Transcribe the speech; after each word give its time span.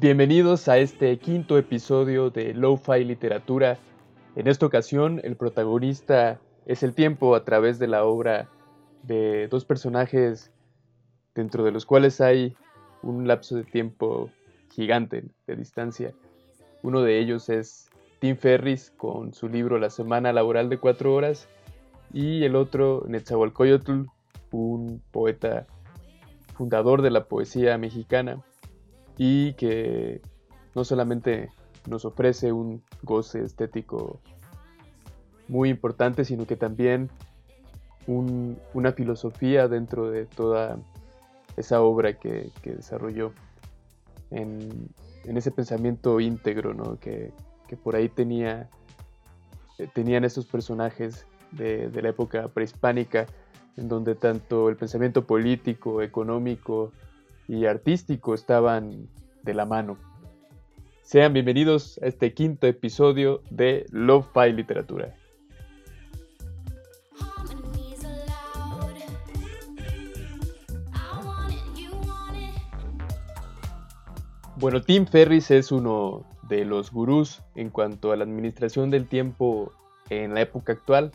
Bienvenidos 0.00 0.68
a 0.68 0.78
este 0.78 1.18
quinto 1.18 1.58
episodio 1.58 2.30
de 2.30 2.54
Lo-Fi 2.54 3.04
Literatura. 3.04 3.78
En 4.36 4.46
esta 4.46 4.64
ocasión, 4.64 5.20
el 5.24 5.34
protagonista 5.34 6.38
es 6.66 6.84
el 6.84 6.94
tiempo 6.94 7.34
a 7.34 7.44
través 7.44 7.80
de 7.80 7.88
la 7.88 8.04
obra 8.04 8.48
de 9.02 9.48
dos 9.48 9.64
personajes 9.64 10.52
dentro 11.34 11.64
de 11.64 11.72
los 11.72 11.84
cuales 11.84 12.20
hay 12.20 12.56
un 13.02 13.26
lapso 13.26 13.56
de 13.56 13.64
tiempo 13.64 14.30
gigante 14.70 15.24
de 15.48 15.56
distancia. 15.56 16.14
Uno 16.88 17.02
de 17.02 17.18
ellos 17.18 17.50
es 17.50 17.90
Tim 18.18 18.38
Ferris 18.38 18.94
con 18.96 19.34
su 19.34 19.50
libro 19.50 19.76
La 19.76 19.90
Semana 19.90 20.32
Laboral 20.32 20.70
de 20.70 20.78
Cuatro 20.78 21.14
Horas 21.14 21.46
y 22.14 22.44
el 22.44 22.56
otro 22.56 23.04
Netzahualcoyotl, 23.06 24.04
un 24.52 25.02
poeta 25.10 25.66
fundador 26.54 27.02
de 27.02 27.10
la 27.10 27.24
poesía 27.24 27.76
mexicana 27.76 28.42
y 29.18 29.52
que 29.52 30.22
no 30.74 30.82
solamente 30.82 31.50
nos 31.86 32.06
ofrece 32.06 32.52
un 32.52 32.82
goce 33.02 33.44
estético 33.44 34.22
muy 35.46 35.68
importante, 35.68 36.24
sino 36.24 36.46
que 36.46 36.56
también 36.56 37.10
una 38.06 38.92
filosofía 38.92 39.68
dentro 39.68 40.10
de 40.10 40.24
toda 40.24 40.78
esa 41.58 41.82
obra 41.82 42.14
que, 42.14 42.50
desarrolló 42.64 43.34
en, 44.30 44.88
ese 45.36 45.50
pensamiento 45.50 46.20
íntegro 46.20 46.98
que, 47.00 47.32
por 47.82 47.96
ahí 47.96 48.08
tenía, 48.08 48.68
eh, 49.78 49.88
tenían 49.92 50.24
estos 50.24 50.46
personajes 50.46 51.26
de, 51.52 51.88
de 51.88 52.02
la 52.02 52.10
época 52.10 52.48
prehispánica, 52.48 53.26
en 53.76 53.88
donde 53.88 54.14
tanto 54.14 54.68
el 54.68 54.76
pensamiento 54.76 55.26
político, 55.26 56.02
económico, 56.02 56.92
y 57.48 57.64
artístico 57.64 58.34
estaban 58.34 59.08
de 59.42 59.54
la 59.54 59.64
mano. 59.64 59.96
Sean 61.02 61.32
bienvenidos 61.32 61.98
a 62.02 62.06
este 62.06 62.34
quinto 62.34 62.66
episodio 62.66 63.40
de 63.50 63.86
Love 63.90 64.26
Fi 64.34 64.52
Literatura. 64.52 65.14
Bueno, 74.60 74.82
Tim 74.82 75.06
Ferris 75.06 75.52
es 75.52 75.70
uno 75.70 76.24
de 76.48 76.64
los 76.64 76.90
gurús 76.90 77.42
en 77.54 77.70
cuanto 77.70 78.10
a 78.10 78.16
la 78.16 78.24
administración 78.24 78.90
del 78.90 79.06
tiempo 79.06 79.70
en 80.10 80.34
la 80.34 80.40
época 80.40 80.72
actual 80.72 81.12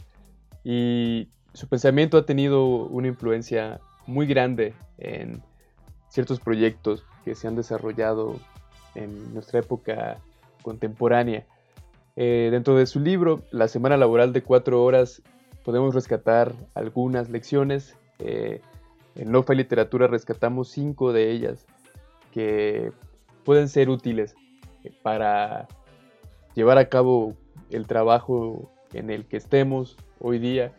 y 0.63 1.27
su 1.53 1.67
pensamiento 1.67 2.17
ha 2.17 2.25
tenido 2.25 2.65
una 2.65 3.09
influencia 3.09 3.81
muy 4.07 4.27
grande 4.27 4.73
en 4.97 5.43
ciertos 6.07 6.39
proyectos 6.39 7.03
que 7.25 7.35
se 7.35 7.49
han 7.49 7.57
desarrollado 7.57 8.39
en 8.95 9.33
nuestra 9.33 9.59
época 9.59 10.19
contemporánea. 10.61 11.45
Eh, 12.15 12.47
dentro 12.49 12.77
de 12.77 12.85
su 12.85 13.01
libro, 13.01 13.41
La 13.51 13.67
Semana 13.67 13.97
Laboral 13.97 14.31
de 14.31 14.41
Cuatro 14.41 14.81
Horas, 14.81 15.21
podemos 15.65 15.93
rescatar 15.93 16.53
algunas 16.75 17.29
lecciones. 17.29 17.97
Eh, 18.19 18.61
en 19.15 19.33
Lofa 19.33 19.53
Literatura 19.53 20.07
rescatamos 20.07 20.69
cinco 20.69 21.11
de 21.11 21.29
ellas 21.31 21.65
que 22.31 22.93
pueden 23.43 23.67
ser 23.69 23.89
útiles 23.89 24.35
para 25.01 25.67
llevar 26.55 26.77
a 26.77 26.89
cabo 26.89 27.35
el 27.69 27.87
trabajo 27.87 28.69
en 28.93 29.09
el 29.09 29.25
que 29.25 29.37
estemos 29.37 29.97
hoy 30.19 30.39
día 30.39 30.73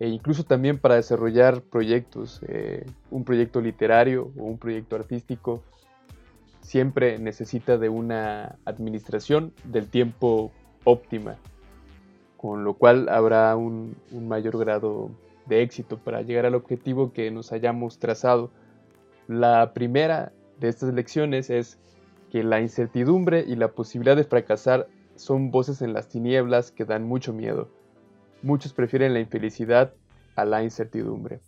e 0.00 0.08
incluso 0.08 0.44
también 0.44 0.78
para 0.78 0.96
desarrollar 0.96 1.62
proyectos, 1.62 2.40
eh, 2.48 2.84
un 3.10 3.24
proyecto 3.24 3.60
literario 3.60 4.32
o 4.36 4.44
un 4.44 4.58
proyecto 4.58 4.96
artístico, 4.96 5.62
siempre 6.60 7.18
necesita 7.18 7.78
de 7.78 7.88
una 7.88 8.56
administración 8.64 9.52
del 9.64 9.88
tiempo 9.88 10.50
óptima, 10.82 11.36
con 12.36 12.64
lo 12.64 12.74
cual 12.74 13.08
habrá 13.08 13.54
un, 13.56 13.96
un 14.10 14.28
mayor 14.28 14.58
grado 14.58 15.10
de 15.46 15.62
éxito 15.62 15.98
para 15.98 16.22
llegar 16.22 16.46
al 16.46 16.54
objetivo 16.54 17.12
que 17.12 17.30
nos 17.30 17.52
hayamos 17.52 17.98
trazado. 17.98 18.50
La 19.28 19.72
primera 19.74 20.32
de 20.58 20.68
estas 20.68 20.92
lecciones 20.92 21.50
es 21.50 21.78
que 22.34 22.42
la 22.42 22.60
incertidumbre 22.60 23.44
y 23.46 23.54
la 23.54 23.68
posibilidad 23.68 24.16
de 24.16 24.24
fracasar 24.24 24.88
son 25.14 25.52
voces 25.52 25.82
en 25.82 25.92
las 25.92 26.08
tinieblas 26.08 26.72
que 26.72 26.84
dan 26.84 27.04
mucho 27.04 27.32
miedo 27.32 27.68
muchos 28.44 28.74
prefieren 28.74 29.14
la 29.14 29.20
infelicidad 29.20 29.94
a 30.36 30.44
la 30.44 30.62
incertidumbre. 30.62 31.40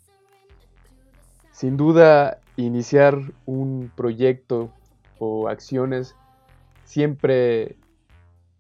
Sin 1.53 1.77
duda, 1.77 2.41
iniciar 2.57 3.19
un 3.45 3.93
proyecto 3.95 4.71
o 5.19 5.49
acciones 5.49 6.17
siempre 6.85 7.77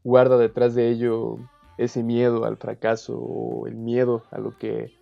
guarda 0.04 0.36
detrás 0.38 0.74
de 0.74 0.90
ello 0.90 1.38
ese 1.78 2.02
miedo 2.02 2.44
al 2.44 2.56
fracaso 2.56 3.18
o 3.18 3.66
el 3.66 3.74
miedo 3.74 4.22
a 4.30 4.38
lo 4.38 4.56
que 4.56 4.92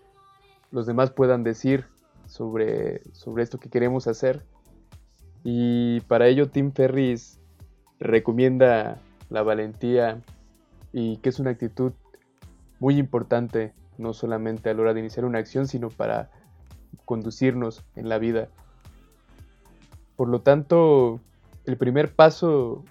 los 0.70 0.86
demás 0.86 1.10
puedan 1.10 1.44
decir 1.44 1.86
sobre, 2.26 3.02
sobre 3.12 3.42
esto 3.42 3.58
que 3.58 3.68
queremos 3.68 4.06
hacer. 4.06 4.44
Y 5.44 6.00
para 6.00 6.26
ello 6.26 6.48
Tim 6.48 6.72
Ferris 6.72 7.38
recomienda 8.00 8.98
la 9.28 9.42
valentía 9.42 10.22
y 10.92 11.18
que 11.18 11.28
es 11.28 11.38
una 11.38 11.50
actitud 11.50 11.92
muy 12.80 12.98
importante, 12.98 13.74
no 13.98 14.14
solamente 14.14 14.70
a 14.70 14.74
la 14.74 14.80
hora 14.80 14.94
de 14.94 15.00
iniciar 15.00 15.26
una 15.26 15.38
acción, 15.38 15.68
sino 15.68 15.90
para 15.90 16.30
conducirnos 17.04 17.84
en 17.94 18.08
la 18.08 18.18
vida. 18.18 18.48
Por 20.16 20.28
lo 20.28 20.40
tanto, 20.40 21.20
el 21.66 21.76
primer 21.76 22.14
paso 22.14 22.82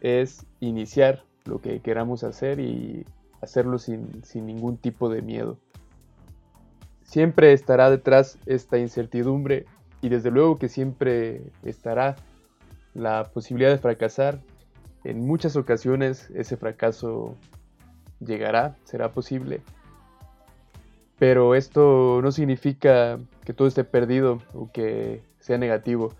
es 0.00 0.44
iniciar 0.60 1.22
lo 1.44 1.60
que 1.60 1.80
queramos 1.80 2.24
hacer 2.24 2.58
y 2.58 3.06
hacerlo 3.40 3.78
sin, 3.78 4.24
sin 4.24 4.46
ningún 4.46 4.78
tipo 4.78 5.08
de 5.08 5.22
miedo. 5.22 5.58
Siempre 7.02 7.52
estará 7.52 7.90
detrás 7.90 8.38
esta 8.46 8.78
incertidumbre 8.78 9.66
y 10.02 10.08
desde 10.08 10.30
luego 10.30 10.58
que 10.58 10.68
siempre 10.68 11.42
estará 11.62 12.16
la 12.92 13.30
posibilidad 13.32 13.70
de 13.70 13.78
fracasar. 13.78 14.40
En 15.04 15.26
muchas 15.26 15.56
ocasiones 15.56 16.28
ese 16.34 16.56
fracaso 16.56 17.36
llegará, 18.20 18.76
será 18.84 19.12
posible. 19.12 19.62
Pero 21.18 21.54
esto 21.54 22.20
no 22.22 22.32
significa 22.32 23.18
que 23.44 23.54
todo 23.54 23.68
esté 23.68 23.84
perdido 23.84 24.42
o 24.54 24.70
que 24.72 25.22
sea 25.38 25.56
negativo. 25.56 26.12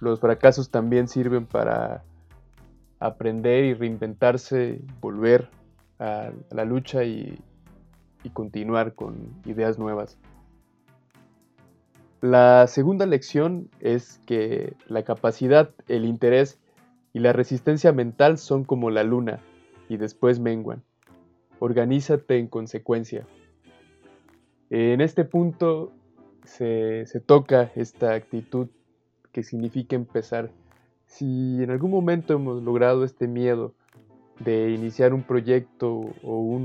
Los 0.00 0.20
fracasos 0.20 0.70
también 0.70 1.06
sirven 1.06 1.44
para 1.44 2.02
aprender 2.98 3.64
y 3.64 3.74
reinventarse, 3.74 4.80
volver 5.00 5.48
a 5.98 6.30
la 6.50 6.64
lucha 6.64 7.04
y, 7.04 7.38
continuar 8.34 8.94
con 8.94 9.32
ideas 9.46 9.78
nuevas. 9.78 10.18
La 12.20 12.66
segunda 12.66 13.06
lección 13.06 13.70
es 13.78 14.20
que 14.26 14.74
la 14.88 15.04
capacidad, 15.04 15.70
el 15.86 16.04
interés 16.04 16.58
y 17.12 17.20
la 17.20 17.32
resistencia 17.32 17.92
mental 17.92 18.38
son 18.38 18.64
como 18.64 18.90
la 18.90 19.04
luna 19.04 19.38
y 19.88 19.98
después 19.98 20.40
menguan. 20.40 20.82
Organízate 21.60 22.38
en 22.38 22.48
consecuencia. 22.48 23.24
En 24.70 25.00
este 25.00 25.24
punto 25.24 25.92
se, 26.44 27.04
toca 27.24 27.70
esta 27.76 28.14
actitud 28.14 28.66
que 29.30 29.44
significa 29.44 29.94
empezar. 29.94 30.50
Si 31.06 31.62
en 31.62 31.70
algún 31.70 31.92
momento 31.92 32.34
hemos 32.34 32.62
logrado 32.64 33.04
este 33.04 33.28
miedo 33.28 33.74
de 34.40 34.70
iniciar 34.72 35.14
un 35.14 35.22
proyecto 35.22 35.88
o 36.24 36.60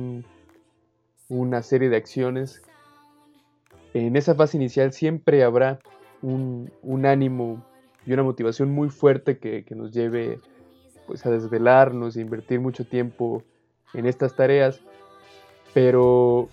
una 1.29 1.61
serie 1.61 1.89
de 1.89 1.97
acciones, 1.97 2.63
en 3.93 4.15
esa 4.15 4.35
fase 4.35 4.57
inicial 4.57 4.91
siempre 4.91 5.43
habrá 5.43 5.79
un, 6.21 6.71
ánimo 7.05 7.63
y 8.05 8.13
una 8.13 8.23
motivación 8.23 8.71
muy 8.71 8.89
fuerte 8.89 9.37
que, 9.37 9.65
nos 9.75 9.91
lleve 9.91 10.39
pues, 11.07 11.25
a 11.25 11.31
desvelarnos, 11.31 12.15
a 12.15 12.21
invertir 12.21 12.59
mucho 12.59 12.85
tiempo 12.85 13.43
en 13.93 14.05
estas 14.05 14.35
tareas, 14.35 14.81
pero 15.73 16.49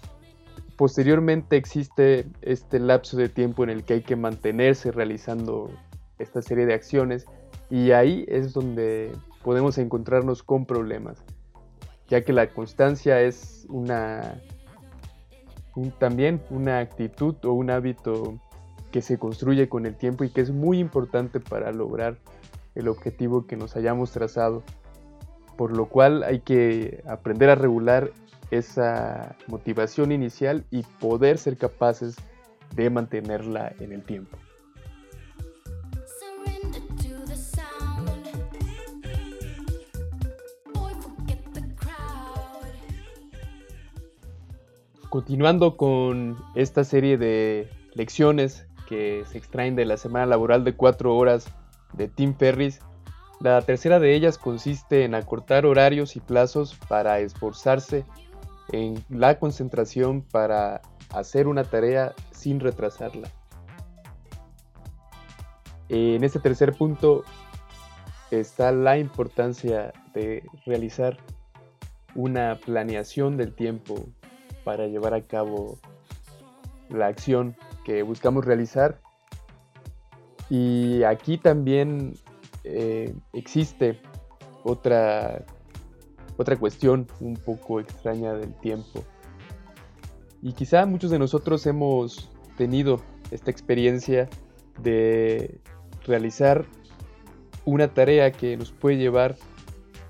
posteriormente 0.77 1.57
existe 1.57 2.27
este 2.43 2.79
lapso 2.79 3.17
de 3.17 3.29
tiempo 3.29 3.65
en 3.65 3.71
el 3.71 3.85
que 3.85 3.95
hay 3.95 4.01
que 4.03 4.17
mantenerse 4.17 4.93
realizando 4.93 5.71
esta 6.19 6.43
serie 6.43 6.67
de 6.67 6.75
acciones 6.75 7.27
y 7.71 7.93
ahí 7.93 8.25
es 8.29 8.53
donde 8.53 9.13
podemos 9.43 9.79
encontrarnos 9.79 10.43
con 10.43 10.67
problemas, 10.67 11.23
ya 12.09 12.23
que 12.23 12.33
la 12.33 12.49
constancia 12.49 13.23
es 13.23 13.67
una 13.69 14.41
también 15.99 16.41
una 16.51 16.79
actitud 16.79 17.35
o 17.45 17.53
un 17.53 17.71
hábito 17.71 18.39
que 18.91 19.03
se 19.03 19.19
construye 19.19 19.69
con 19.69 19.87
el 19.87 19.97
tiempo 19.97 20.25
y 20.25 20.31
que 20.31 20.41
es 20.41 20.51
muy 20.51 20.79
importante 20.79 21.41
para 21.41 21.73
lograr 21.73 22.19
el 22.75 22.89
objetivo 22.89 23.47
que 23.47 23.57
nos 23.57 23.77
hayamos 23.77 24.11
trazado 24.11 24.63
por 25.61 25.77
lo 25.77 25.91
cual 25.91 26.23
hay 26.23 26.41
que 26.41 27.03
aprender 27.07 27.51
a 27.51 27.55
regular 27.55 28.13
esa 28.51 29.37
motivación 29.47 30.11
inicial 30.11 30.65
y 30.71 30.85
poder 30.99 31.37
ser 31.37 31.59
capaces 31.59 32.17
de 32.75 32.89
mantenerla 32.89 33.75
en 33.79 33.93
el 33.93 34.03
tiempo. 34.03 34.39
Continuando 45.11 45.77
con 45.77 46.39
esta 46.55 46.85
serie 46.85 47.19
de 47.19 47.69
lecciones 47.95 48.69
que 48.89 49.25
se 49.27 49.39
extraen 49.39 49.75
de 49.75 49.85
la 49.85 49.97
semana 49.97 50.25
laboral 50.25 50.63
de 50.63 50.77
cuatro 50.77 51.17
horas 51.17 51.53
de 51.95 52.07
Tim 52.07 52.37
Ferris, 52.37 52.79
la 53.41 53.61
tercera 53.63 53.99
de 53.99 54.15
ellas 54.15 54.39
consiste 54.39 55.05
en 55.05 55.17
acortar 55.17 55.67
horarios 55.67 56.15
y 56.15 56.21
plazos 56.21 56.77
para 56.89 57.19
esforzarse 57.19 58.05
en 58.71 59.05
la 59.09 59.41
concentración 59.41 60.23
para 60.23 60.81
hacer 61.13 61.49
una 61.49 61.65
tarea 61.65 62.15
sin 62.31 62.61
retrasarla. 62.61 63.29
En 65.89 66.23
este 66.23 66.39
tercer 66.39 66.73
punto 66.75 67.25
está 68.31 68.71
la 68.71 68.97
importancia 68.97 69.93
de 70.15 70.45
realizar 70.65 71.19
una 72.15 72.61
planeación 72.65 73.37
del 73.37 73.53
tiempo 73.53 74.07
para 74.65 74.87
llevar 74.87 75.15
a 75.15 75.23
cabo 75.23 75.79
la 76.89 77.07
acción 77.07 77.57
que 77.85 78.03
buscamos 78.03 78.45
realizar. 78.45 79.01
Y 80.49 81.03
aquí 81.05 81.39
también 81.39 82.15
eh, 82.65 83.15
existe 83.33 84.01
otra, 84.65 85.45
otra 86.37 86.57
cuestión 86.57 87.07
un 87.21 87.35
poco 87.35 87.81
extraña 87.81 88.35
del 88.35 88.53
tiempo. 88.55 89.05
Y 90.43 90.53
quizá 90.53 90.87
muchos 90.87 91.11
de 91.11 91.19
nosotros 91.19 91.67
hemos 91.67 92.31
tenido 92.57 93.01
esta 93.31 93.51
experiencia 93.51 94.29
de 94.83 95.61
realizar 96.07 96.65
una 97.65 97.93
tarea 97.93 98.33
que 98.33 98.57
nos 98.57 98.73
puede 98.73 98.97
llevar 98.97 99.37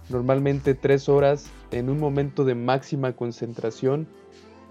normalmente 0.08 0.74
tres 0.74 1.08
horas 1.08 1.50
en 1.70 1.90
un 1.90 1.98
momento 1.98 2.44
de 2.44 2.54
máxima 2.54 3.12
concentración 3.12 4.08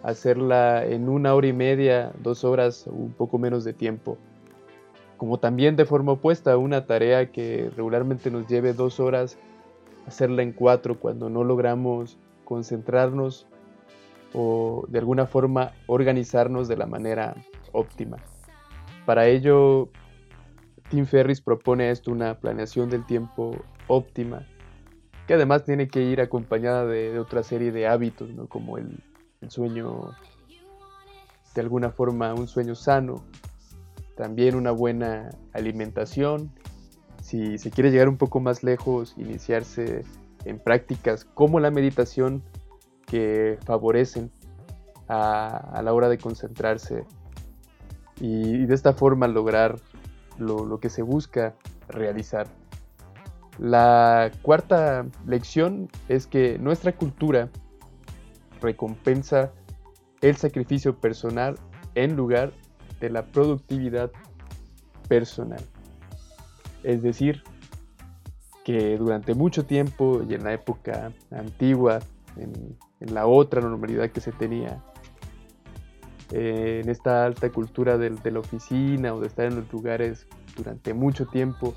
hacerla 0.03 0.85
en 0.85 1.09
una 1.09 1.33
hora 1.33 1.47
y 1.47 1.53
media, 1.53 2.11
dos 2.21 2.43
horas, 2.43 2.87
un 2.87 3.11
poco 3.11 3.37
menos 3.37 3.63
de 3.63 3.73
tiempo. 3.73 4.17
Como 5.17 5.39
también 5.39 5.75
de 5.75 5.85
forma 5.85 6.13
opuesta, 6.13 6.57
una 6.57 6.85
tarea 6.85 7.31
que 7.31 7.69
regularmente 7.75 8.31
nos 8.31 8.47
lleve 8.47 8.73
dos 8.73 8.99
horas, 8.99 9.37
hacerla 10.07 10.43
en 10.43 10.53
cuatro 10.53 10.99
cuando 10.99 11.29
no 11.29 11.43
logramos 11.43 12.17
concentrarnos 12.45 13.45
o 14.33 14.85
de 14.87 14.99
alguna 14.99 15.25
forma 15.25 15.73
organizarnos 15.87 16.67
de 16.67 16.77
la 16.77 16.85
manera 16.85 17.35
óptima. 17.73 18.17
Para 19.05 19.27
ello, 19.27 19.89
Tim 20.89 21.05
Ferris 21.05 21.41
propone 21.41 21.91
esto, 21.91 22.11
una 22.11 22.39
planeación 22.39 22.89
del 22.89 23.05
tiempo 23.05 23.55
óptima, 23.87 24.45
que 25.27 25.33
además 25.33 25.63
tiene 25.63 25.87
que 25.87 26.01
ir 26.01 26.21
acompañada 26.21 26.85
de, 26.85 27.19
otra 27.19 27.43
serie 27.43 27.71
de 27.71 27.87
hábitos, 27.87 28.29
¿no? 28.29 28.47
como 28.47 28.77
el 28.77 29.03
el 29.41 29.49
sueño 29.49 30.11
de 31.55 31.61
alguna 31.61 31.91
forma 31.91 32.33
un 32.33 32.47
sueño 32.47 32.75
sano, 32.75 33.23
también 34.15 34.55
una 34.55 34.71
buena 34.71 35.29
alimentación. 35.53 36.51
Si 37.21 37.57
se 37.57 37.71
quiere 37.71 37.91
llegar 37.91 38.09
un 38.09 38.17
poco 38.17 38.39
más 38.39 38.63
lejos, 38.63 39.15
iniciarse 39.17 40.03
en 40.45 40.59
prácticas 40.59 41.25
como 41.25 41.59
la 41.59 41.71
meditación 41.71 42.43
que 43.05 43.57
favorecen 43.65 44.31
a, 45.07 45.81
la 45.83 45.93
hora 45.93 46.07
de 46.07 46.17
concentrarse 46.17 47.03
y, 48.21 48.65
de 48.65 48.75
esta 48.75 48.93
forma 48.93 49.27
lograr 49.27 49.79
lo, 50.37 50.65
lo 50.65 50.79
que 50.79 50.89
se 50.89 51.01
busca 51.01 51.55
realizar. 51.87 52.47
La 53.57 54.31
cuarta 54.43 55.05
lección 55.25 55.89
es 56.07 56.27
que 56.27 56.57
nuestra 56.59 56.95
cultura 56.95 57.49
recompensa 58.61 59.51
el 60.21 60.35
sacrificio 60.35 60.95
personal 60.97 61.55
en 61.95 62.15
lugar 62.15 62.51
de 62.99 63.09
la 63.09 63.25
productividad 63.25 64.11
personal. 65.07 65.61
Es 66.83 67.01
decir, 67.01 67.43
que 68.63 68.97
durante 68.97 69.33
mucho 69.33 69.65
tiempo 69.65 70.21
y 70.27 70.33
en 70.33 70.43
la 70.43 70.53
época 70.53 71.11
antigua, 71.31 71.99
en, 72.37 72.77
la 72.99 73.27
otra 73.27 73.61
normalidad 73.61 74.11
que 74.11 74.21
se 74.21 74.31
tenía, 74.31 74.83
eh, 76.31 76.81
en 76.83 76.89
esta 76.89 77.25
alta 77.25 77.49
cultura 77.49 77.97
de, 77.97 78.09
de 78.09 78.31
la 78.31 78.39
oficina 78.39 79.13
o 79.13 79.21
de 79.21 79.27
estar 79.27 79.45
en 79.45 79.55
los 79.55 79.71
lugares 79.71 80.27
durante 80.55 80.93
mucho 80.93 81.25
tiempo, 81.25 81.73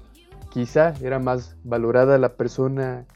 quizá 0.51 0.95
era 1.01 1.19
más 1.19 1.57
valorada 1.65 2.19
la 2.19 2.35
persona 2.35 3.07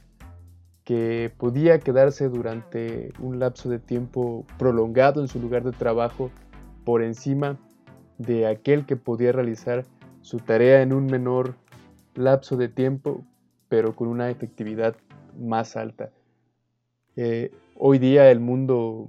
que 0.86 1.32
podía 1.36 1.80
quedarse 1.80 2.28
durante 2.28 3.12
un 3.18 3.40
lapso 3.40 3.68
de 3.68 3.80
tiempo 3.80 4.46
prolongado 4.56 5.20
en 5.20 5.26
su 5.26 5.40
lugar 5.40 5.64
de 5.64 5.72
trabajo 5.72 6.30
por 6.84 7.02
encima 7.02 7.58
de 8.18 8.46
aquel 8.46 8.86
que 8.86 8.94
podía 8.94 9.32
realizar 9.32 9.84
su 10.22 10.38
tarea 10.38 10.82
en 10.82 10.92
un 10.92 11.06
menor 11.06 11.56
lapso 12.14 12.56
de 12.56 12.68
tiempo, 12.68 13.24
pero 13.68 13.96
con 13.96 14.06
una 14.06 14.30
efectividad 14.30 14.94
más 15.36 15.76
alta. 15.76 16.10
Eh, 17.16 17.50
hoy 17.74 17.98
día 17.98 18.30
el 18.30 18.38
mundo, 18.38 19.08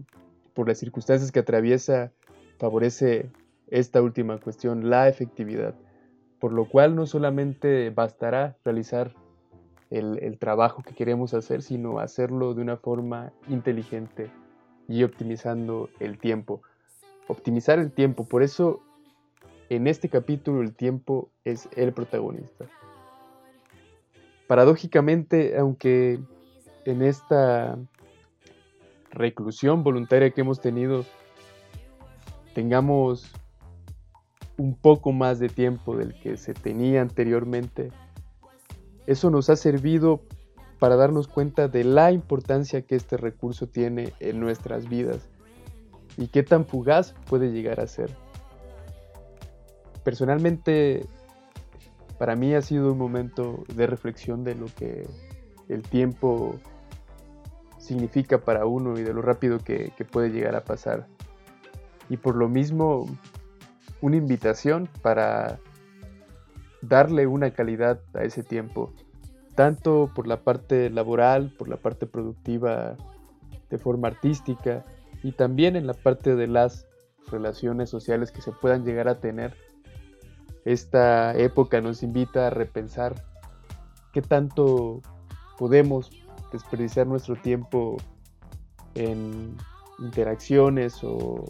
por 0.56 0.68
las 0.68 0.80
circunstancias 0.80 1.31
que 1.31 1.41
atraviesa, 1.41 2.12
favorece 2.57 3.30
esta 3.68 4.01
última 4.01 4.39
cuestión, 4.39 4.89
la 4.89 5.09
efectividad, 5.09 5.75
por 6.39 6.53
lo 6.53 6.65
cual 6.68 6.95
no 6.95 7.06
solamente 7.06 7.91
bastará 7.91 8.57
realizar 8.65 9.13
el, 9.89 10.38
trabajo 10.39 10.84
que 10.84 10.94
queremos 10.94 11.34
hacer, 11.34 11.62
sino 11.62 12.00
hacerlo 12.00 12.54
de 12.54 12.62
una 12.62 12.78
forma 12.78 13.31
inteligente 13.48 14.30
y 14.88 15.04
optimizando 15.04 15.89
el 16.00 16.18
tiempo. 16.18 16.62
Optimizar 17.28 17.80
el 17.80 17.92
tiempo, 17.92 18.25
por 18.25 18.44
eso 18.44 18.81
en 19.69 19.88
este 19.88 20.10
capítulo 20.10 20.62
el 20.62 20.74
tiempo 20.74 21.30
es 21.44 21.68
el 21.75 21.94
protagonista. 21.94 22.66
Paradójicamente, 24.48 25.57
aunque 25.57 26.19
en 26.86 27.01
esta 27.01 27.78
reclusión 29.11 29.83
voluntaria 29.83 30.30
que 30.31 30.42
hemos 30.42 30.61
tenido 30.61 31.04
tengamos 32.54 33.31
un 34.57 34.76
poco 34.76 35.11
más 35.11 35.40
de 35.40 35.50
tiempo 35.50 35.95
del 35.95 36.14
que 36.19 36.38
se 36.38 36.54
tenía 36.54 37.02
anteriormente, 37.02 37.92
eso 39.07 39.31
nos 39.31 39.49
ha 39.49 39.56
servido 39.56 40.21
para 40.80 40.95
darnos 40.95 41.28
cuenta 41.28 41.68
de 41.68 41.83
la 41.83 42.11
importancia 42.11 42.83
que 42.83 42.95
este 42.95 43.18
recurso 43.18 43.68
tiene 43.68 44.14
en 44.19 44.40
nuestras 44.40 44.87
vidas 44.87 45.28
y 46.18 46.28
qué 46.28 46.44
tan 46.44 46.66
fugaz 46.66 47.16
puede 47.28 47.52
llegar 47.52 47.80
a 47.80 47.87
ser. 47.87 48.11
Personalmente, 50.04 51.06
para 52.18 52.35
mí 52.35 52.54
ha 52.54 52.61
sido 52.61 52.92
un 52.92 52.97
momento 52.97 53.64
de 53.73 53.87
reflexión 53.87 54.44
de 54.44 54.56
lo 54.56 54.68
que 54.68 55.07
el 55.69 55.81
tiempo 55.81 56.56
significa 57.78 58.40
para 58.40 58.66
uno 58.66 58.97
y 58.99 59.04
de 59.04 59.14
lo 59.14 59.21
rápido 59.21 59.59
que, 59.59 59.92
puede 60.11 60.30
llegar 60.30 60.56
a 60.56 60.64
pasar. 60.64 61.07
Y 62.09 62.18
por 62.18 62.35
lo 62.35 62.47
mismo, 62.49 63.07
una 64.02 64.18
invitación 64.18 64.90
para 65.02 65.59
darle 66.81 67.28
una 67.28 67.52
calidad 67.52 68.00
a 68.14 68.24
ese 68.24 68.44
tiempo, 68.44 68.94
tanto 69.56 70.12
por 70.14 70.28
la 70.28 70.42
parte 70.44 70.90
laboral, 70.90 71.54
por 71.57 71.68
la 71.68 71.78
parte 71.78 72.06
productiva 72.06 72.96
de 73.69 73.78
forma 73.78 74.07
artística 74.07 74.86
y 75.24 75.31
también 75.31 75.76
en 75.76 75.88
la 75.88 75.94
parte 75.94 76.36
de 76.36 76.48
las 76.48 76.88
relaciones 77.30 77.90
sociales 77.90 78.31
que 78.31 78.42
se 78.42 78.52
puedan 78.52 78.86
llegar 78.86 79.07
a 79.07 79.19
tener. 79.19 79.56
Esta 80.66 81.36
época 81.38 81.81
nos 81.81 82.04
invita 82.04 82.48
a 82.48 82.50
repensar 82.50 83.16
qué 84.14 84.22
tanto 84.22 85.02
podemos 85.57 86.12
desperdiciar 86.52 87.07
nuestro 87.07 87.36
tiempo 87.36 87.98
en 88.96 89.56
interacciones 90.00 91.04
o 91.04 91.44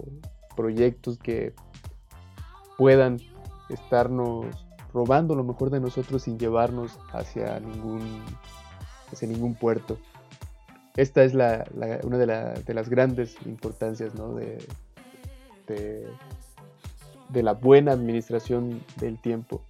proyectos 0.56 1.18
que 1.18 1.54
puedan 2.78 3.20
estarnos 3.70 4.67
robando 4.94 5.36
lo 5.36 5.44
mejor 5.44 5.70
de 5.70 5.80
nosotros 5.80 6.24
sin 6.24 6.38
llevarnos 6.38 7.00
hacia 7.12 7.60
ningún, 7.60 8.24
hacia 9.12 9.28
ningún 9.28 9.56
puerto. 9.56 9.98
Esta 10.96 11.24
es 11.24 11.34
la, 11.34 11.66
una 12.04 12.18
de, 12.18 12.74
las 12.74 12.90
grandes 12.90 13.38
importancias 13.46 14.14
de, 15.68 16.08
de, 17.30 17.44
la 17.44 17.54
buena 17.54 17.92
administración 17.92 18.82
del 19.00 19.20
tiempo. 19.22 19.62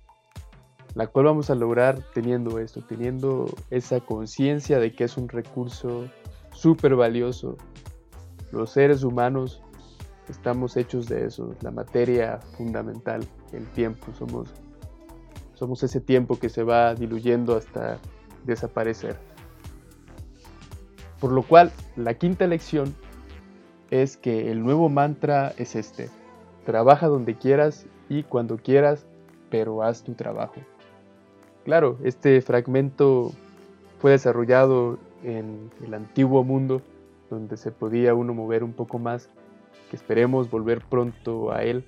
la 0.95 1.07
cual 1.07 1.25
vamos 1.25 1.49
a 1.49 1.55
lograr 1.55 1.99
teniendo 2.13 2.59
esto, 2.59 2.81
teniendo 2.81 3.53
esa 3.69 3.99
conciencia 3.99 4.79
de 4.79 4.93
que 4.93 5.03
es 5.03 5.17
un 5.17 5.27
recurso 5.27 6.07
súper 6.53 6.95
valioso. 6.95 7.57
Los 8.53 8.71
seres 8.71 9.03
humanos 9.03 9.61
estamos 10.29 10.77
hechos 10.77 11.07
de 11.07 11.25
eso, 11.25 11.55
la 11.61 11.71
materia 11.71 12.39
fundamental, 12.57 13.25
el 13.51 13.65
tiempo, 13.67 14.13
somos, 14.13 14.53
somos 15.57 15.81
ese 15.81 15.99
tiempo 15.99 16.37
que 16.37 16.49
se 16.49 16.61
va 16.61 16.93
diluyendo 16.93 17.55
hasta 17.55 17.97
desaparecer. 18.45 19.17
Por 21.19 21.31
lo 21.31 21.41
cual, 21.41 21.71
la 21.95 22.13
quinta 22.13 22.45
lección 22.45 22.93
es 23.89 24.17
que 24.17 24.51
el 24.51 24.63
nuevo 24.63 24.87
mantra 24.87 25.53
es 25.57 25.75
este, 25.75 26.09
trabaja 26.63 27.07
donde 27.07 27.35
quieras 27.35 27.87
y 28.07 28.21
cuando 28.21 28.57
quieras, 28.57 29.07
pero 29.49 29.81
haz 29.81 30.03
tu 30.03 30.13
trabajo. 30.13 30.61
Claro, 31.65 31.97
este 32.03 32.39
fragmento 32.41 33.31
fue 33.99 34.11
desarrollado 34.11 34.99
en 35.23 35.71
el 35.83 35.95
antiguo 35.95 36.43
mundo, 36.43 36.83
donde 37.31 37.57
se 37.57 37.71
podía 37.71 38.13
uno 38.13 38.33
mover 38.35 38.63
un 38.63 38.73
poco 38.73 38.99
más, 38.99 39.29
que 39.89 39.95
esperemos 39.95 40.51
volver 40.51 40.83
pronto 40.87 41.51
a 41.51 41.63
él, 41.63 41.83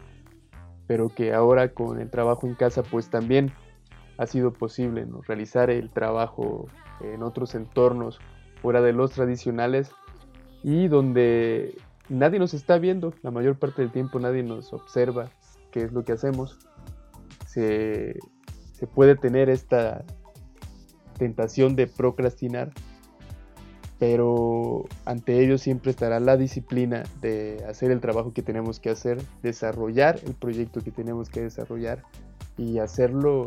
pero 0.89 1.09
que 1.09 1.35
ahora 1.35 1.71
con 1.75 2.01
el 2.01 2.09
trabajo 2.09 2.47
en 2.47 2.55
casa 2.55 2.81
pues 2.81 3.11
también 3.11 3.51
ha 4.17 4.25
sido 4.25 4.51
posible 4.51 5.05
realizar 5.27 5.69
el 5.69 5.91
trabajo 5.91 6.65
en 7.01 7.21
otros 7.21 7.53
entornos 7.53 8.17
fuera 8.59 8.81
de 8.81 8.91
los 8.91 9.11
tradicionales 9.11 9.91
y 10.63 10.87
donde 10.87 11.77
nadie 12.09 12.39
nos 12.39 12.55
está 12.55 12.79
viendo, 12.79 13.13
la 13.21 13.29
mayor 13.29 13.59
parte 13.59 13.83
del 13.83 13.91
tiempo 13.91 14.19
nadie 14.19 14.41
nos 14.41 14.73
observa 14.73 15.29
qué 15.69 15.83
es 15.83 15.91
lo 15.91 16.03
que 16.03 16.13
hacemos. 16.13 16.57
Se 17.45 18.17
puede 18.95 19.15
tener 19.15 19.47
esta 19.51 20.03
tentación 21.19 21.75
de 21.75 21.85
procrastinar, 21.85 22.71
pero 23.99 24.85
ante 25.05 25.43
ello 25.43 25.57
siempre 25.57 25.91
estará 25.91 26.21
la 26.21 26.37
disciplina 26.37 27.03
de 27.21 27.63
hacer 27.67 27.91
el 27.91 27.99
trabajo 27.99 28.31
que 28.33 28.41
tenemos 28.41 28.79
que 28.79 28.89
hacer, 28.89 29.21
desarrollar 29.43 30.19
el 30.25 30.33
proyecto 30.33 30.81
que 30.81 30.91
tenemos 30.91 31.29
que 31.29 31.41
desarrollar 31.41 32.03
y 32.57 32.79
hacerlo 32.79 33.45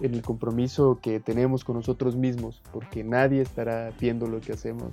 en 0.00 0.14
el 0.14 0.22
compromiso 0.22 0.98
que 1.02 1.20
tenemos 1.20 1.64
con 1.64 1.76
nosotros 1.76 2.16
mismos, 2.16 2.62
porque 2.72 3.04
nadie 3.04 3.42
estará 3.42 3.92
viendo 4.00 4.26
lo 4.26 4.40
que 4.40 4.52
hacemos. 4.52 4.90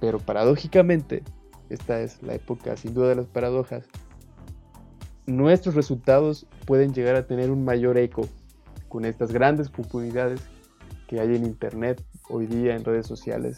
Pero 0.00 0.20
paradójicamente, 0.20 1.24
esta 1.68 2.00
es 2.00 2.22
la 2.22 2.34
época 2.34 2.76
sin 2.76 2.94
duda 2.94 3.08
de 3.08 3.16
las 3.16 3.26
paradojas, 3.26 3.88
nuestros 5.26 5.74
resultados 5.74 6.46
pueden 6.64 6.94
llegar 6.94 7.16
a 7.16 7.26
tener 7.26 7.50
un 7.50 7.64
mayor 7.64 7.98
eco 7.98 8.28
con 8.88 9.04
estas 9.04 9.32
grandes 9.32 9.68
oportunidades 9.68 10.40
que 11.08 11.18
hay 11.18 11.34
en 11.34 11.44
Internet 11.44 12.04
hoy 12.28 12.46
día, 12.46 12.74
en 12.74 12.84
redes 12.84 13.06
sociales, 13.06 13.56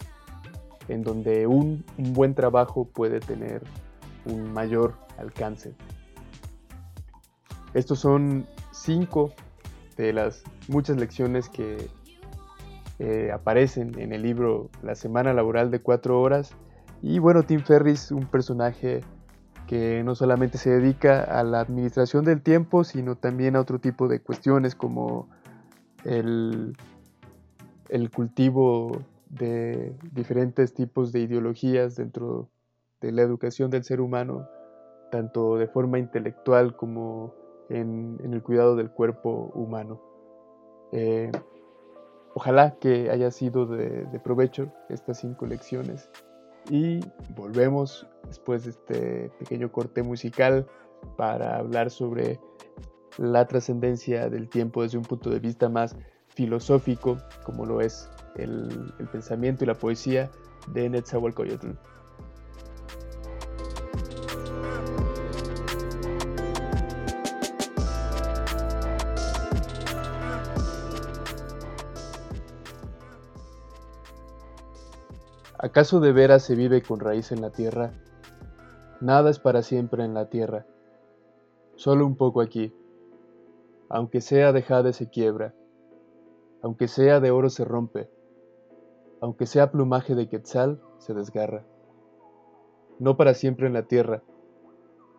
en 0.88 1.02
donde 1.02 1.46
un, 1.46 1.85
buen 1.96 2.35
trabajo 2.35 2.87
puede 2.87 3.20
tener 3.20 3.62
un 4.25 4.52
mayor 4.52 4.94
alcance. 5.18 5.75
Estos 7.75 8.00
son 8.00 8.46
cinco 8.73 9.32
de 9.96 10.12
las 10.12 10.42
muchas 10.68 10.96
lecciones 10.96 11.49
que 11.49 11.88
eh, 12.99 13.30
aparecen 13.32 13.99
en 13.99 14.12
el 14.12 14.23
libro 14.23 14.70
La 14.82 14.94
Semana 14.94 15.32
Laboral 15.32 15.70
de 15.70 15.80
Cuatro 15.80 16.20
Horas. 16.20 16.54
Y 17.02 17.18
bueno, 17.18 17.42
Tim 17.42 17.61
Ferris, 17.61 18.11
un 18.11 18.26
personaje 18.26 19.02
que 19.66 20.02
no 20.04 20.14
solamente 20.14 20.58
se 20.58 20.70
dedica 20.70 21.23
a 21.23 21.42
la 21.42 21.61
administración 21.61 22.25
del 22.25 22.40
tiempo, 22.40 22.85
sino 22.85 23.16
también 23.16 23.56
a 23.56 23.61
otro 23.61 23.78
tipo 23.80 24.08
de 24.08 24.20
cuestiones 24.20 24.75
como 24.75 25.28
el, 26.04 26.76
el 27.88 28.11
cultivo 28.11 29.02
de 29.28 29.95
diferentes 30.12 30.75
tipos 30.75 31.12
de 31.12 31.21
ideologías 31.21 31.97
dentro 31.97 32.49
de 33.00 33.12
la 33.12 33.23
educación 33.23 33.71
del 33.71 33.85
ser 33.85 34.00
humano, 34.00 34.49
tanto 35.11 35.57
de 35.57 35.69
forma 35.69 35.99
intelectual 35.99 36.76
como 36.76 37.35
en, 37.69 38.19
el 38.23 38.43
cuidado 38.43 38.76
del 38.76 38.90
cuerpo 38.90 39.50
humano. 39.55 40.00
Eh, 40.93 41.31
ojalá 42.35 42.76
que 42.78 43.11
haya 43.11 43.31
sido 43.31 43.66
de 43.66 44.21
provecho 44.23 44.73
estas 44.88 45.19
cinco 45.19 45.47
lecciones 45.47 46.11
y 46.71 47.00
volvemos 47.37 48.07
después 48.26 48.64
de 48.64 48.71
este 48.71 49.31
pequeño 49.38 49.71
corte 49.71 50.02
musical 50.02 50.66
para 51.16 51.57
hablar 51.57 51.90
sobre 51.90 52.40
la 53.19 53.47
trascendencia 53.47 54.28
del 54.28 54.49
tiempo 54.49 54.83
desde 54.83 54.99
un 54.99 55.05
punto 55.05 55.31
de 55.31 55.38
vista 55.38 55.69
más 55.69 55.97
filosófico, 56.37 57.16
como 57.45 57.64
lo 57.64 57.81
es 57.81 58.11
el, 58.35 58.93
pensamiento 59.11 59.64
y 59.64 59.66
la 59.66 59.75
poesía 59.75 60.31
de 60.69 60.88
Netzahualcoyotl. 60.90 61.71
¿Acaso 75.59 76.00
de 76.00 76.12
veras 76.12 76.43
se 76.43 76.55
vive 76.55 76.83
con 76.83 77.00
raíz 77.00 77.33
en 77.33 77.40
la 77.40 77.50
tierra? 77.50 77.93
Nada 79.00 79.31
es 79.31 79.38
para 79.38 79.62
siempre 79.62 80.05
en 80.05 80.12
la 80.12 80.28
tierra, 80.28 80.66
solo 81.76 82.07
un 82.07 82.14
poco 82.14 82.43
aquí. 82.43 82.75
Aunque 83.88 84.21
sea 84.21 84.52
de 84.52 84.62
jade 84.62 84.93
se 84.93 85.09
quiebra, 85.09 85.55
aunque 86.66 86.88
sea 86.88 87.20
de 87.20 87.30
oro 87.30 87.49
se 87.49 87.64
rompe, 87.64 88.11
aunque 89.20 89.46
sea 89.46 89.70
plumaje 89.70 90.16
de 90.16 90.28
quetzal 90.28 90.82
se 90.99 91.14
desgarra. 91.14 91.64
No 92.99 93.16
para 93.16 93.35
siempre 93.35 93.68
en 93.68 93.73
la 93.73 93.85
tierra, 93.85 94.25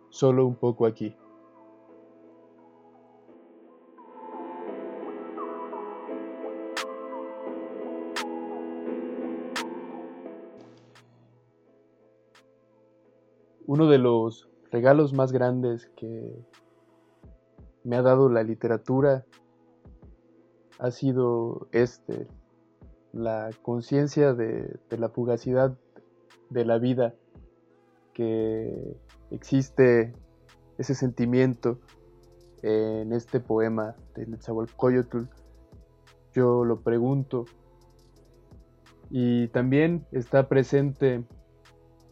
solo 0.09 0.45
un 0.45 0.55
poco 0.55 0.85
aquí. 0.85 1.15
uno 13.67 13.87
de 13.87 13.97
los 13.97 14.49
regalos 14.71 15.13
más 15.13 15.31
grandes 15.31 15.87
que 15.95 16.33
me 17.83 17.95
ha 17.95 18.01
dado 18.01 18.29
la 18.29 18.43
literatura 18.43 19.25
ha 20.79 20.91
sido 20.91 21.67
este, 21.71 22.27
la 23.13 23.49
conciencia 23.61 24.33
de, 24.33 24.79
la 24.89 25.09
fugacidad 25.09 25.77
de 26.49 26.65
la 26.65 26.77
vida, 26.77 27.15
que 28.13 28.95
existe 29.31 30.13
ese 30.77 30.95
sentimiento 30.95 31.79
en 32.61 33.13
este 33.13 33.39
poema 33.39 33.95
de 34.15 34.25
Netzahualcoyotl. 34.27 35.23
Yo 36.33 36.65
lo 36.65 36.81
pregunto. 36.81 37.45
Y 39.09 39.47
también 39.49 40.05
está 40.11 40.49
presente 40.49 41.23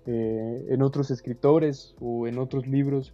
eh, 0.05 0.65
en 0.69 0.81
otros 0.81 1.11
escritores 1.11 1.95
o 1.99 2.27
en 2.27 2.37
otros 2.39 2.67
libros. 2.67 3.13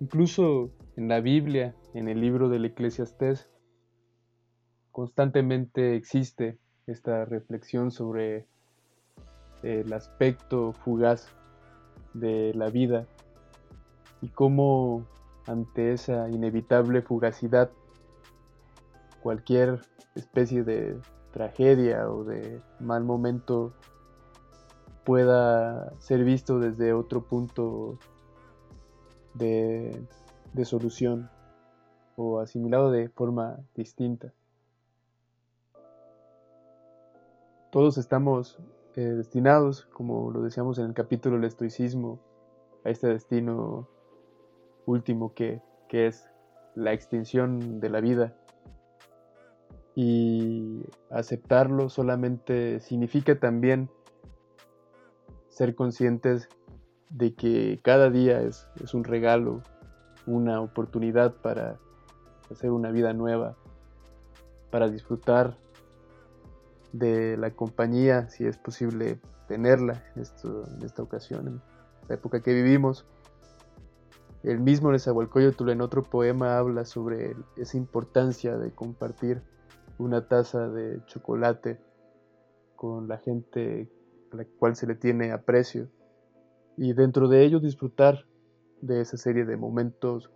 Incluso 0.00 0.70
en 0.96 1.08
la 1.08 1.20
Biblia, 1.20 1.74
en 1.94 2.08
el 2.08 2.20
libro 2.20 2.48
del 2.48 2.64
Eclesiastés, 2.64 3.48
constantemente 4.94 5.96
existe 5.96 6.56
esta 6.86 7.24
reflexión 7.24 7.90
sobre 7.90 8.46
el 9.64 9.92
aspecto 9.92 10.72
fugaz 10.72 11.26
de 12.12 12.54
la 12.54 12.70
vida 12.70 13.08
y 14.22 14.28
cómo 14.28 15.04
ante 15.48 15.92
esa 15.92 16.30
inevitable 16.30 17.02
fugacidad 17.02 17.72
cualquier 19.20 19.80
especie 20.14 20.62
de 20.62 20.96
tragedia 21.32 22.08
o 22.08 22.22
de 22.22 22.62
mal 22.78 23.02
momento 23.02 23.72
pueda 25.04 25.92
ser 25.98 26.22
visto 26.22 26.60
desde 26.60 26.92
otro 26.92 27.24
punto 27.24 27.98
de, 29.34 30.06
solución 30.62 31.28
o 32.14 32.38
asimilado 32.38 32.92
de 32.92 33.08
forma 33.08 33.58
distinta. 33.74 34.32
Todos 37.74 37.98
estamos 37.98 38.56
eh, 38.94 39.00
destinados, 39.00 39.86
como 39.86 40.30
lo 40.30 40.42
decíamos 40.42 40.78
en 40.78 40.84
el 40.84 40.94
capítulo 40.94 41.34
del 41.34 41.46
estoicismo, 41.46 42.20
a 42.84 42.90
este 42.90 43.08
destino 43.08 43.88
último 44.86 45.34
que, 45.34 45.60
que 45.88 46.06
es 46.06 46.30
la 46.76 46.92
extinción 46.92 47.80
de 47.80 47.90
la 47.90 48.00
vida. 48.00 48.36
Y 49.96 50.84
aceptarlo 51.10 51.88
solamente 51.88 52.78
significa 52.78 53.40
también 53.40 53.90
ser 55.48 55.74
conscientes 55.74 56.48
de 57.10 57.34
que 57.34 57.80
cada 57.82 58.08
día 58.08 58.40
es, 58.42 58.68
un 58.94 59.02
regalo, 59.02 59.62
una 60.26 60.60
oportunidad 60.60 61.34
para 61.42 61.80
hacer 62.52 62.70
una 62.70 62.92
vida 62.92 63.12
nueva, 63.14 63.56
para 64.70 64.88
disfrutar 64.88 65.58
de 66.94 67.36
la 67.36 67.50
compañía, 67.50 68.28
si 68.30 68.46
es 68.46 68.56
posible 68.56 69.20
tenerla 69.48 70.04
en, 70.14 70.22
esta 70.22 71.02
ocasión, 71.02 71.48
en 71.48 71.62
la 72.08 72.14
época 72.14 72.40
que 72.40 72.54
vivimos. 72.54 73.04
El 74.44 74.60
mismo 74.60 74.92
Nezahualcóyotl 74.92 75.70
en 75.70 75.80
otro 75.80 76.02
poema 76.02 76.56
habla 76.56 76.84
sobre 76.84 77.34
esa 77.56 77.76
importancia 77.76 78.56
de 78.56 78.70
compartir 78.70 79.42
una 79.98 80.28
taza 80.28 80.68
de 80.68 81.04
chocolate 81.06 81.80
con 82.76 83.08
la 83.08 83.18
gente 83.18 83.90
a 84.32 84.36
la 84.36 84.44
cual 84.58 84.76
se 84.76 84.86
le 84.86 84.94
tiene 84.94 85.32
aprecio 85.32 85.88
y 86.76 86.92
dentro 86.92 87.28
de 87.28 87.44
ello 87.44 87.58
disfrutar 87.58 88.24
de 88.82 89.00
esa 89.00 89.16
serie 89.16 89.44
de 89.44 89.56
momentos 89.56 90.30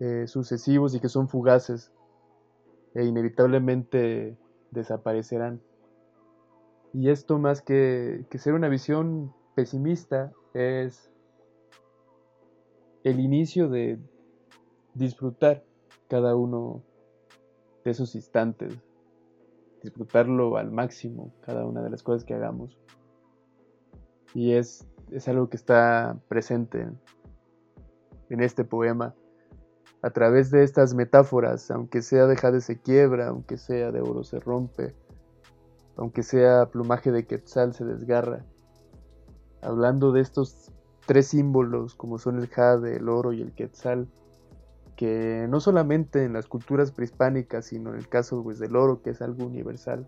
eh, 0.00 0.26
sucesivos 0.26 0.94
y 0.94 1.00
que 1.00 1.08
son 1.08 1.28
fugaces 1.28 1.92
e 2.94 3.04
inevitablemente 3.04 4.36
desaparecerán. 4.74 5.62
Y 6.92 7.08
esto 7.08 7.38
más 7.38 7.62
que, 7.62 8.26
que 8.30 8.38
ser 8.38 8.52
una 8.52 8.68
visión 8.68 9.32
pesimista 9.54 10.32
es 10.52 11.10
el 13.02 13.20
inicio 13.20 13.68
de 13.68 13.98
disfrutar 14.94 15.64
cada 16.08 16.36
uno 16.36 16.82
de 17.84 17.90
esos 17.90 18.14
instantes, 18.14 18.78
disfrutarlo 19.82 20.56
al 20.56 20.70
máximo, 20.70 21.32
cada 21.40 21.66
una 21.66 21.82
de 21.82 21.90
las 21.90 22.02
cosas 22.02 22.24
que 22.24 22.34
hagamos. 22.34 22.78
Y 24.32 24.52
es, 24.52 24.86
es 25.10 25.28
algo 25.28 25.48
que 25.48 25.56
está 25.56 26.18
presente 26.28 26.88
en 28.30 28.40
este 28.40 28.64
poema 28.64 29.14
a 30.04 30.10
través 30.10 30.50
de 30.50 30.62
estas 30.64 30.92
metáforas, 30.92 31.70
aunque 31.70 32.02
sea 32.02 32.26
de 32.26 32.36
jade 32.36 32.60
se 32.60 32.78
quiebra, 32.78 33.28
aunque 33.28 33.56
sea 33.56 33.90
de 33.90 34.02
oro 34.02 34.22
se 34.22 34.38
rompe, 34.38 34.94
aunque 35.96 36.22
sea 36.22 36.66
plumaje 36.66 37.10
de 37.10 37.26
quetzal 37.26 37.72
se 37.72 37.86
desgarra, 37.86 38.44
hablando 39.62 40.12
de 40.12 40.20
estos 40.20 40.70
tres 41.06 41.28
símbolos 41.28 41.94
como 41.94 42.18
son 42.18 42.38
el 42.38 42.48
jade, 42.48 42.96
el 42.98 43.08
oro 43.08 43.32
y 43.32 43.40
el 43.40 43.54
quetzal, 43.54 44.06
que 44.94 45.46
no 45.48 45.58
solamente 45.58 46.24
en 46.24 46.34
las 46.34 46.48
culturas 46.48 46.92
prehispánicas, 46.92 47.64
sino 47.64 47.94
en 47.94 47.96
el 47.96 48.06
caso 48.06 48.42
pues, 48.42 48.58
del 48.58 48.76
oro, 48.76 49.00
que 49.00 49.08
es 49.08 49.22
algo 49.22 49.46
universal, 49.46 50.06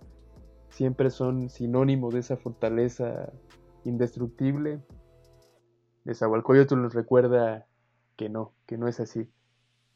siempre 0.69 1.09
son 1.09 1.49
sinónimo 1.49 2.11
de 2.11 2.19
esa 2.19 2.37
fortaleza 2.37 3.33
indestructible. 3.85 4.83
Nezahualcóyotl 6.05 6.83
nos 6.83 6.93
recuerda 6.93 7.67
que 8.17 8.29
no, 8.29 8.53
que 8.67 8.77
no 8.77 8.89
es 8.89 9.01
así, 9.01 9.31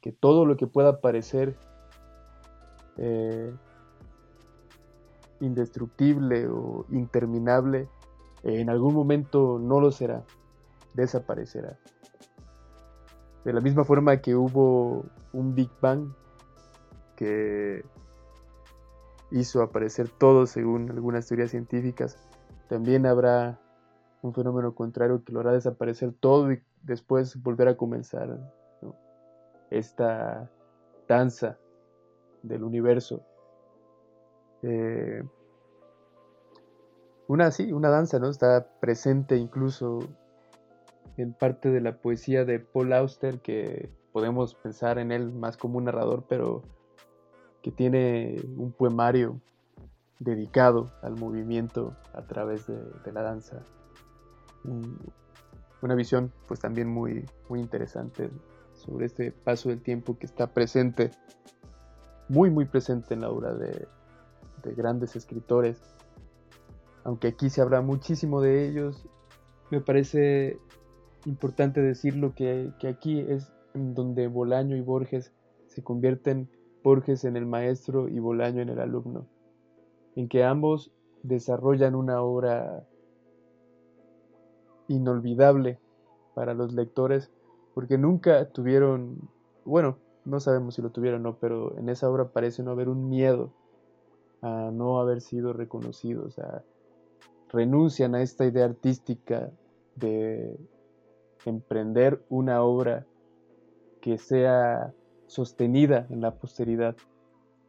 que 0.01 0.13
todo 0.13 0.47
lo 0.47 0.57
que 0.57 0.67
pueda 0.67 1.01
parecer 1.01 1.57
eh, 2.97 3.53
indestructible 5.41 6.49
o 6.49 6.87
interminable, 6.91 7.89
en 8.43 8.71
algún 8.71 8.95
momento 8.95 9.59
no 9.59 9.81
lo 9.81 9.91
será, 9.91 10.25
desaparecerá. 10.95 11.79
De 13.45 13.53
la 13.53 13.61
misma 13.61 13.85
forma 13.85 14.19
que 14.19 14.35
hubo 14.35 15.07
un 15.33 15.55
Big 15.55 15.71
Bang 15.81 16.13
que 17.17 17.85
hizo 19.31 19.63
aparecer 19.63 20.09
todo 20.09 20.47
según 20.47 20.91
algunas 20.91 21.27
teorías 21.27 21.51
científicas, 21.51 22.19
también 22.69 23.07
habrá 23.07 23.59
un 24.23 24.35
fenómeno 24.35 24.75
contrario 24.75 25.25
que 25.25 25.33
lo 25.33 25.41
hará 25.41 25.53
desaparecer 25.53 26.13
todo 26.13 26.53
y 26.53 26.63
después 26.83 27.43
volver 27.43 27.69
a 27.69 27.77
comenzar 27.77 28.39
esta 29.71 30.51
danza 31.09 31.59
del 32.43 32.63
universo. 32.65 33.23
Eh, 34.63 35.23
una 37.29 37.51
sí, 37.51 37.73
una 37.73 37.91
danza, 37.91 38.19
¿no? 38.19 38.29
Está 38.29 38.67
presente 38.81 39.37
incluso 39.37 40.01
en 41.17 41.33
parte 41.33 41.71
de 41.71 41.81
la 41.81 41.97
poesía 41.97 42.45
de 42.45 42.59
Paul 42.59 42.93
Auster, 42.93 43.41
que 43.41 43.91
podemos 44.13 44.55
pensar 44.55 44.99
en 44.99 45.13
él 45.13 45.33
más 45.33 45.57
como 45.57 45.79
un 45.79 45.85
narrador, 45.85 46.25
pero 46.29 46.63
que 47.63 47.71
tiene 47.71 48.37
un 48.57 48.73
poemario 48.73 49.41
dedicado 50.19 50.93
al 51.03 51.17
movimiento 51.17 51.97
a 52.15 52.23
través 52.23 52.67
de, 52.67 53.13
la 53.13 53.23
danza. 53.23 53.63
una 55.83 55.95
visión 55.95 56.33
pues 56.47 56.61
también 56.61 56.89
muy, 56.89 57.25
muy 57.49 57.61
interesante 57.61 58.31
sobre 58.81 59.07
este 59.07 59.33
paso 59.33 59.69
del 59.69 59.83
tiempo 59.83 60.19
que 60.19 60.27
está 60.27 60.49
presente, 60.49 61.11
muy 62.29 62.51
muy 62.51 62.65
presente 62.65 63.15
en 63.15 63.21
la 63.21 63.31
obra 63.31 63.55
de, 63.55 63.87
de 64.63 64.75
grandes 64.75 65.17
escritores. 65.17 65.81
Aunque 67.05 67.29
aquí 67.29 67.51
se 67.51 67.63
habla 67.63 67.81
muchísimo 67.81 68.41
de 68.41 68.69
ellos, 68.69 69.09
me 69.71 69.81
parece 69.81 70.59
importante 71.27 71.81
decirlo 71.81 72.35
que, 72.35 72.73
que 72.79 72.89
aquí 72.89 73.21
es 73.21 73.53
donde 73.75 74.29
Bolaño 74.29 74.77
y 74.77 74.81
Borges 74.81 75.33
se 75.67 75.83
convierten 75.83 76.51
Borges 76.83 77.25
en 77.25 77.37
el 77.37 77.47
maestro 77.47 78.09
y 78.09 78.19
Bolaño 78.19 78.63
en 78.63 78.71
el 78.71 78.81
alumno, 78.81 79.27
en 80.17 80.29
que 80.29 80.45
ambos 80.45 80.93
desarrollan 81.23 81.95
una 81.95 82.23
obra 82.23 82.87
inolvidable 84.89 85.79
para 86.35 86.55
los 86.55 86.73
lectores, 86.73 87.31
porque 87.81 87.97
nunca 87.97 88.45
tuvieron, 88.51 89.31
bueno, 89.65 89.97
no 90.27 90.39
sabemos 90.39 90.75
si 90.75 90.83
lo 90.83 90.91
tuvieron 90.91 91.25
o 91.25 91.31
no, 91.31 91.39
pero 91.39 91.79
en 91.79 91.89
esa 91.89 92.11
obra 92.11 92.29
parece 92.29 92.63
no 92.63 92.73
haber 92.73 92.91
un 92.91 93.09
miedo 93.09 93.55
a 94.43 94.71
no 94.71 95.01
haber 95.01 95.23
sido 95.23 95.55
reconocidos, 95.55 96.39
renuncian 97.49 98.15
a 98.15 98.21
esta 98.21 98.45
idea 98.45 98.67
artística 98.67 99.51
de 99.97 100.59
emprender 101.47 102.23
una 102.29 102.63
obra 102.63 103.07
que 104.03 104.19
sea 104.19 104.93
sostenida 105.27 106.07
en 106.11 106.21
la 106.21 106.35
posteridad. 106.35 106.97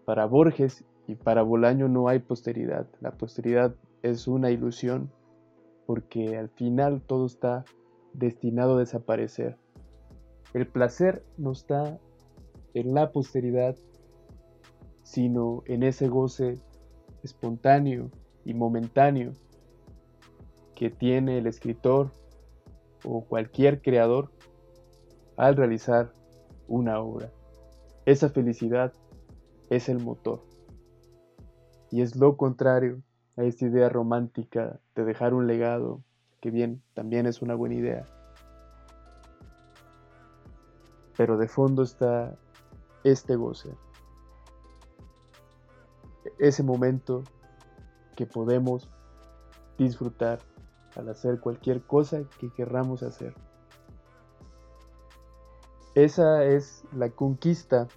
Para 0.04 0.26
Borges 0.26 0.84
y 1.08 1.16
para 1.16 1.42
Bolaño 1.42 1.88
no 1.88 2.10
hay 2.10 2.20
posteridad. 2.20 2.86
La 3.00 3.12
posteridad 3.12 3.74
es 4.02 4.28
una 4.28 4.52
ilusión 4.52 5.10
porque 5.86 6.38
al 6.38 6.50
final 6.50 7.02
todo 7.02 7.26
está 7.26 7.64
destinado 8.12 8.76
a 8.76 8.80
desaparecer. 8.80 9.56
El 10.54 10.68
placer 10.68 11.24
no 11.38 11.52
está 11.52 12.00
en 12.74 12.94
la 12.94 13.12
posteridad, 13.12 13.76
sino 15.04 15.64
en 15.66 15.84
ese 15.84 16.08
goce 16.08 16.60
espontáneo 17.24 18.10
y 18.44 18.54
momentáneo 18.54 19.34
que 20.76 20.90
tiene 20.90 21.38
el 21.38 21.48
escritor 21.48 22.12
o 23.06 23.24
cualquier 23.26 23.82
creador 23.82 24.32
al 25.38 25.56
realizar 25.56 26.12
una 26.68 27.00
obra. 27.00 27.32
Esa 28.06 28.30
felicidad 28.30 28.94
es 29.70 29.90
el 29.90 30.00
motor. 30.00 30.44
Y 31.92 32.02
es 32.02 32.16
lo 32.16 32.36
contrario 32.36 33.02
a 33.38 33.44
esta 33.44 33.66
idea 33.66 33.90
romántica 33.90 34.80
de 34.96 35.06
dejar 35.06 35.34
un 35.34 35.48
legado, 35.48 36.04
que 36.42 36.52
bien, 36.52 36.82
también 36.94 37.26
es 37.26 37.42
una 37.42 37.56
buena 37.56 37.76
idea. 37.76 38.08
Pero 41.18 41.38
de 41.38 41.48
fondo 41.48 41.84
está 41.84 42.38
este 43.04 43.36
goce. 43.36 43.76
Ese 46.40 46.64
momento 46.64 47.24
que 48.16 48.26
podemos 48.26 48.90
disfrutar 49.78 50.40
al 50.96 51.10
hacer 51.10 51.40
cualquier 51.40 51.82
cosa 51.82 52.24
que 52.40 52.52
querramos 52.52 53.04
hacer. 53.04 53.34
Esa 55.96 56.46
es 56.46 56.84
la 56.94 57.10
conquista 57.10 57.88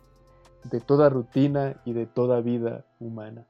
de 0.64 0.80
toda 0.80 1.08
rutina 1.08 1.80
y 1.84 1.92
de 1.92 2.06
toda 2.06 2.40
vida 2.40 2.84
humana. 2.98 3.46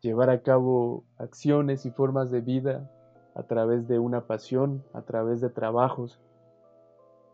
Llevar 0.00 0.30
a 0.30 0.42
cabo 0.42 1.04
acciones 1.16 1.86
y 1.86 1.90
formas 1.90 2.30
de 2.30 2.40
vida 2.40 2.90
a 3.34 3.44
través 3.44 3.88
de 3.88 3.98
una 3.98 4.26
pasión, 4.26 4.84
a 4.92 5.02
través 5.02 5.40
de 5.40 5.48
trabajos 5.48 6.20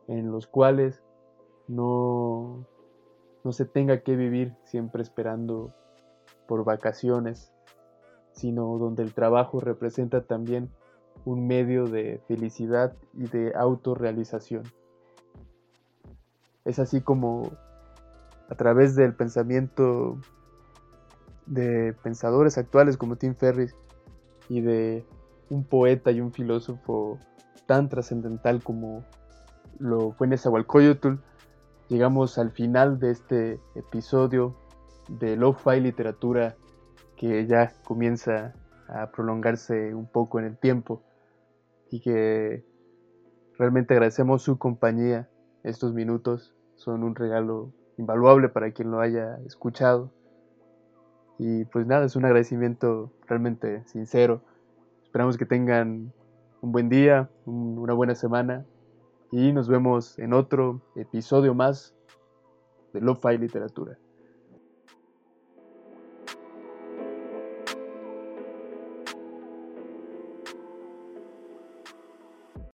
en 0.07 0.31
los 0.31 0.46
cuales 0.46 1.02
no, 1.68 2.66
no 3.44 3.52
se 3.52 3.64
tenga 3.64 4.00
que 4.00 4.16
vivir 4.16 4.54
siempre 4.64 5.02
esperando 5.02 5.72
por 6.46 6.64
vacaciones, 6.64 7.52
sino 8.33 8.78
donde 8.78 9.02
el 9.02 9.12
trabajo 9.12 9.61
representa 9.61 10.22
también 10.22 10.70
un 11.24 11.46
medio 11.46 11.85
de 11.87 12.20
felicidad 12.26 12.94
y 13.12 13.28
de 13.28 13.52
autorrealización. 13.54 14.64
Es 16.64 16.78
así 16.78 17.00
como 17.00 17.52
a 18.48 18.54
través 18.54 18.94
del 18.96 19.14
pensamiento 19.14 20.18
de 21.46 21.94
pensadores 22.02 22.59
actuales 22.59 22.96
como 22.96 23.16
Tim 23.16 23.35
Ferriss 23.35 23.74
y 24.48 24.61
de 24.61 25.04
un 25.50 25.64
poeta 25.64 26.11
y 26.11 26.20
un 26.20 26.33
filósofo 26.33 27.18
tan 27.66 27.88
trascendental 27.88 28.62
como 28.62 29.04
lo 29.78 30.12
fue 30.12 30.26
Nezahualcóyotl, 30.26 31.16
llegamos 31.88 32.38
al 32.38 32.51
final 32.51 32.98
de 32.98 33.11
este 33.11 33.61
episodio 33.74 34.55
de 35.09 35.37
Lo-Fi 35.37 35.81
Literatura 35.81 36.57
que 37.16 37.46
ya 37.46 37.72
comienza 37.85 38.55
a 38.88 39.11
prolongarse 39.11 39.94
un 39.94 40.07
poco 40.07 40.38
en 40.38 40.44
el 40.46 40.59
tiempo 40.59 41.03
y 41.90 42.01
que 42.01 42.64
realmente 43.59 43.94
agradecemos 43.94 44.42
su 44.42 44.59
compañía. 44.59 45.29
Estos 45.62 45.94
minutos 45.94 46.55
son 46.77 47.03
un 47.03 47.14
regalo 47.14 47.72
invaluable 47.96 48.48
para 48.48 48.70
quien 48.70 48.90
lo 48.90 49.01
haya 49.01 49.38
escuchado. 49.46 50.12
Y 51.38 51.64
pues 51.66 51.87
nada, 51.87 52.05
es 52.07 52.16
un 52.16 52.24
agradecimiento 52.24 53.12
realmente 53.27 53.83
sincero. 53.87 54.42
Esperamos 55.05 55.38
que 55.38 55.46
tengan 55.46 56.12
un 56.61 56.72
buen 56.72 56.88
día, 56.88 57.31
una 57.46 57.94
buena 57.94 58.14
semana 58.14 58.64
y 59.30 59.52
nos 59.52 59.68
vemos 59.68 60.18
en 60.18 60.32
otro 60.32 60.80
episodio 60.96 61.54
más 61.54 61.94
de 62.92 63.00
Lo-Fi 63.00 63.38
Literatura. 63.38 63.98